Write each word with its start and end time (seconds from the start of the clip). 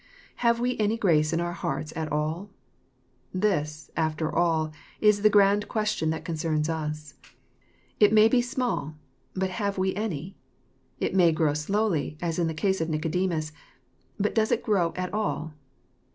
Have 0.37 0.59
we 0.59 0.75
any 0.79 0.97
grace 0.97 1.31
in 1.31 1.39
our 1.39 1.51
hearts 1.53 1.93
at 1.95 2.11
all? 2.11 2.49
This, 3.35 3.91
after 3.95 4.33
all, 4.33 4.71
is 4.99 5.21
the 5.21 5.29
grand 5.29 5.67
question 5.67 6.09
that 6.09 6.25
concerns 6.25 6.69
us. 6.69 7.13
It 7.99 8.11
may 8.11 8.27
be 8.27 8.41
small,— 8.41 8.95
^but 9.37 9.49
have 9.49 9.77
we 9.77 9.93
any? 9.93 10.35
It 10.99 11.13
may 11.13 11.31
grow 11.31 11.53
slowly, 11.53 12.17
as 12.19 12.39
in 12.39 12.47
the 12.47 12.55
case 12.55 12.81
of 12.81 12.89
Nicodemus,— 12.89 13.51
^but 14.19 14.33
does 14.33 14.51
it 14.51 14.63
grow 14.63 14.91
at 14.95 15.13
all? 15.13 15.53